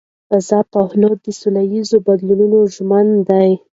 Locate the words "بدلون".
2.05-2.53